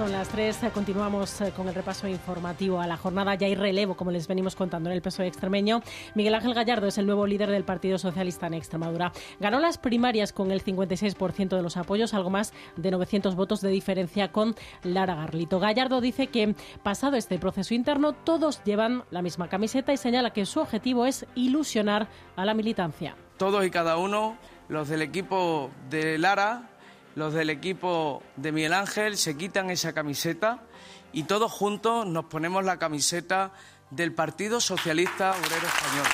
[0.00, 0.62] son las 3.
[0.62, 3.34] Eh, continuamos eh, con el repaso informativo a la jornada.
[3.34, 5.82] Ya hay relevo, como les venimos contando en el PSOE extremeño.
[6.14, 9.12] Miguel Ángel Gallardo es el nuevo líder del Partido Socialista en Extremadura.
[9.40, 13.68] Ganó las primarias con el 56% de los apoyos, algo más de 900 votos de
[13.68, 15.60] diferencia con Lara Garlito.
[15.60, 20.46] Gallardo dice que, pasado este proceso interno, todos llevan la misma camiseta y señala que
[20.46, 23.16] su objetivo es ilusionar a la militancia.
[23.36, 24.38] Todos y cada uno,
[24.70, 26.70] los del equipo de Lara,
[27.14, 30.60] los del equipo de Miguel Ángel se quitan esa camiseta
[31.12, 33.52] y todos juntos nos ponemos la camiseta
[33.90, 36.06] del Partido Socialista Obrero Español.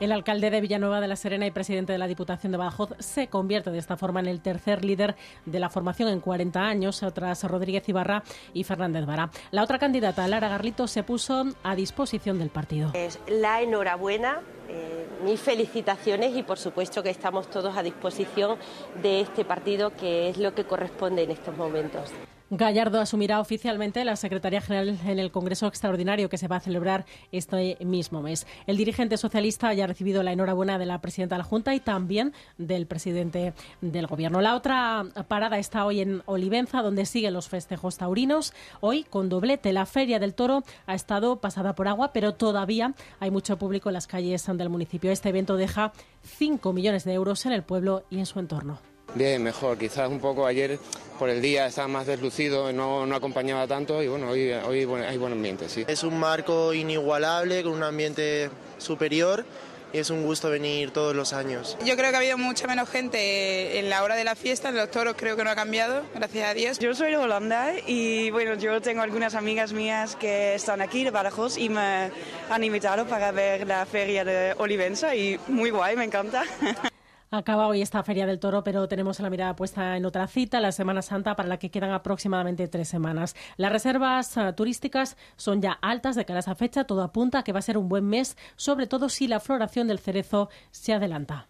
[0.00, 3.28] El alcalde de Villanueva de la Serena y presidente de la Diputación de Badajoz se
[3.28, 5.14] convierte de esta forma en el tercer líder
[5.44, 8.22] de la formación en 40 años, tras Rodríguez Ibarra
[8.54, 9.30] y Fernández Vara.
[9.50, 12.92] La otra candidata, Lara Garlito, se puso a disposición del partido.
[12.94, 14.40] Es la enhorabuena
[14.70, 18.56] eh, mis felicitaciones y por supuesto que estamos todos a disposición
[19.02, 22.10] de este partido que es lo que corresponde en estos momentos.
[22.52, 27.06] Gallardo asumirá oficialmente la Secretaría General en el Congreso Extraordinario que se va a celebrar
[27.30, 28.44] este mismo mes.
[28.66, 31.80] El dirigente socialista ya ha recibido la enhorabuena de la presidenta de la Junta y
[31.80, 34.40] también del presidente del Gobierno.
[34.40, 38.52] La otra parada está hoy en Olivenza, donde siguen los festejos taurinos.
[38.80, 39.72] Hoy con doblete.
[39.72, 43.94] La Feria del Toro ha estado pasada por agua, pero todavía hay mucho público en
[43.94, 45.10] las calles del municipio.
[45.10, 45.92] Este evento deja
[46.38, 48.78] 5 millones de euros en el pueblo y en su entorno.
[49.14, 49.76] Bien, mejor.
[49.76, 50.78] Quizás un poco ayer
[51.18, 55.18] por el día estaba más deslucido, no, no acompañaba tanto y bueno, hoy, hoy hay
[55.18, 55.84] buen ambiente, sí.
[55.88, 59.44] Es un marco inigualable, con un ambiente superior
[59.92, 61.76] y es un gusto venir todos los años.
[61.84, 64.76] Yo creo que ha habido mucha menos gente en la hora de la fiesta, en
[64.76, 66.78] los toros creo que no ha cambiado, gracias a Dios.
[66.78, 71.10] Yo soy de Holanda y bueno, yo tengo algunas amigas mías que están aquí de
[71.10, 72.10] Badajoz y me
[72.50, 76.44] han invitado para ver la feria de Olivenza y muy guay, me encanta.
[77.32, 80.72] Acaba hoy esta Feria del Toro, pero tenemos la mirada puesta en otra cita, la
[80.72, 83.36] Semana Santa, para la que quedan aproximadamente tres semanas.
[83.56, 86.82] Las reservas uh, turísticas son ya altas de cara a esa fecha.
[86.82, 89.86] Todo apunta a que va a ser un buen mes, sobre todo si la floración
[89.86, 91.46] del cerezo se adelanta.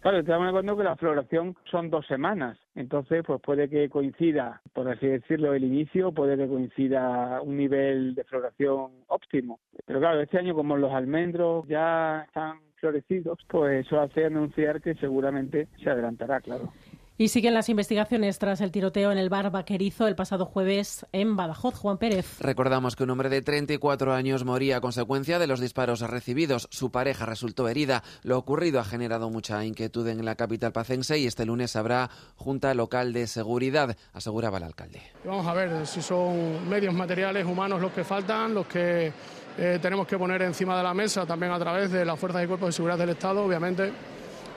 [0.00, 4.88] Claro, estamos hablando que la floración son dos semanas, entonces pues puede que coincida, por
[4.88, 9.60] así decirlo, el inicio, puede que coincida un nivel de floración óptimo.
[9.84, 14.94] Pero claro, este año como los almendros ya están florecidos, pues eso hace anunciar que
[14.96, 16.72] seguramente se adelantará, claro.
[17.16, 21.36] Y siguen las investigaciones tras el tiroteo en el bar Vaquerizo el pasado jueves en
[21.36, 21.76] Badajoz.
[21.76, 22.40] Juan Pérez.
[22.40, 26.66] Recordamos que un hombre de 34 años moría a consecuencia de los disparos recibidos.
[26.72, 28.02] Su pareja resultó herida.
[28.24, 32.74] Lo ocurrido ha generado mucha inquietud en la capital pacense y este lunes habrá junta
[32.74, 35.02] local de seguridad, aseguraba el alcalde.
[35.24, 39.12] Vamos a ver si son medios materiales humanos los que faltan, los que
[39.58, 42.46] eh, tenemos que poner encima de la mesa también a través de las fuerzas y
[42.46, 43.92] cuerpos de seguridad del Estado, obviamente.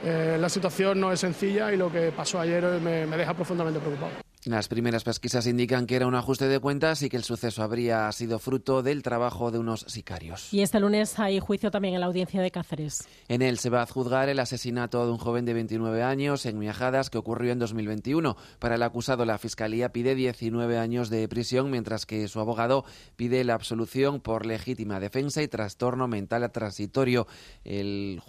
[0.03, 4.24] Eh, la situación no es sencilla y lo que pasó ayer me deja profundamente preocupado.
[4.45, 8.11] Las primeras pesquisas indican que era un ajuste de cuentas y que el suceso habría
[8.11, 10.53] sido fruto del trabajo de unos sicarios.
[10.53, 13.07] Y este lunes hay juicio también en la audiencia de Cáceres.
[13.27, 16.59] En él se va a juzgar el asesinato de un joven de 29 años en
[16.59, 18.37] Miajadas que ocurrió en 2021.
[18.59, 22.85] Para el acusado, la fiscalía pide 19 años de prisión, mientras que su abogado
[23.15, 27.25] pide la absolución por legítima defensa y trastorno mental transitorio.
[27.63, 28.21] El,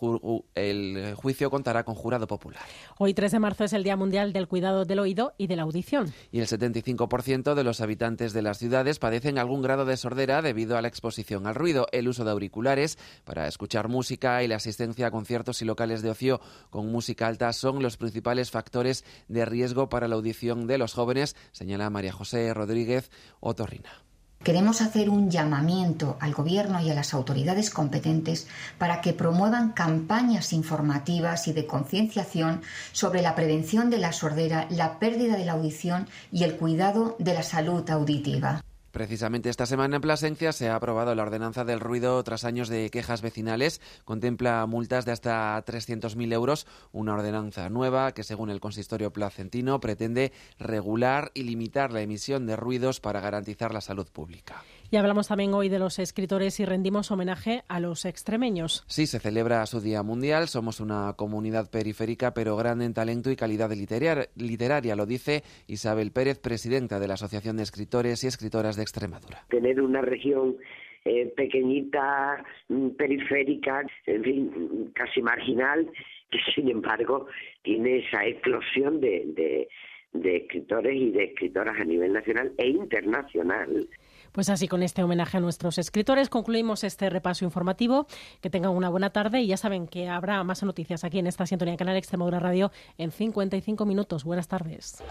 [0.54, 2.62] el juicio contará con jurado popular.
[2.97, 5.65] Hoy, 3 de marzo, es el Día Mundial del Cuidado del Oído y de la
[5.65, 6.06] Audición.
[6.31, 10.77] Y el 75% de los habitantes de las ciudades padecen algún grado de sordera debido
[10.77, 15.09] a la exposición al ruido, el uso de auriculares para escuchar música y la asistencia
[15.09, 16.41] a conciertos y locales de ocio
[16.71, 21.37] con música alta son los principales factores de riesgo para la audición de los jóvenes,
[21.53, 24.06] señala María José Rodríguez Otorrina.
[24.47, 28.47] Queremos hacer un llamamiento al Gobierno y a las autoridades competentes
[28.79, 32.63] para que promuevan campañas informativas y de concienciación
[32.93, 37.34] sobre la prevención de la sordera, la pérdida de la audición y el cuidado de
[37.34, 38.63] la salud auditiva.
[38.97, 42.89] Precisamente esta semana en Plasencia se ha aprobado la ordenanza del ruido tras años de
[42.89, 43.83] quejas vecinales.
[44.07, 46.66] Contempla multas de hasta 300.000 euros.
[46.93, 52.57] Una ordenanza nueva que, según el consistorio placentino, pretende regular y limitar la emisión de
[52.57, 54.63] ruidos para garantizar la salud pública.
[54.91, 58.84] Y hablamos también hoy de los escritores y rendimos homenaje a los extremeños.
[58.86, 60.48] Sí, se celebra su Día Mundial.
[60.48, 66.38] Somos una comunidad periférica, pero grande en talento y calidad literaria, lo dice Isabel Pérez,
[66.38, 69.44] presidenta de la Asociación de Escritores y Escritoras de Extremadura.
[69.48, 70.56] Tener una región
[71.04, 75.91] eh, pequeñita, mm, periférica, en fin, casi marginal,
[76.30, 77.27] que sin embargo
[77.62, 79.68] tiene esa explosión de,
[80.12, 83.88] de escritores y de escritoras a nivel nacional e internacional.
[84.33, 88.07] Pues así, con este homenaje a nuestros escritores, concluimos este repaso informativo.
[88.41, 91.47] Que tengan una buena tarde y ya saben que habrá más noticias aquí en esta
[91.47, 94.25] sintonía Canal Extremadura Radio en 55 minutos.
[94.25, 95.03] Buenas tardes.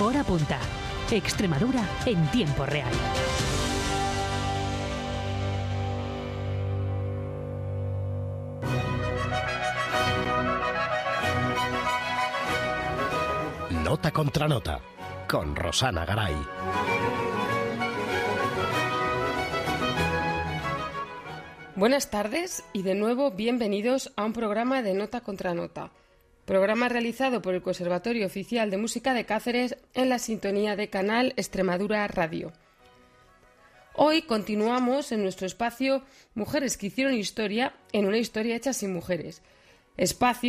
[0.00, 0.58] Hora punta.
[1.10, 2.92] Extremadura en tiempo real.
[13.84, 14.80] Nota contra nota
[15.26, 16.36] con Rosana Garay.
[21.80, 25.90] Buenas tardes y de nuevo bienvenidos a un programa de Nota contra Nota,
[26.44, 31.32] programa realizado por el Conservatorio Oficial de Música de Cáceres en la sintonía de Canal
[31.38, 32.52] Extremadura Radio.
[33.94, 36.02] Hoy continuamos en nuestro espacio
[36.34, 39.40] Mujeres que hicieron historia en una historia hecha sin mujeres,
[39.96, 40.48] espacio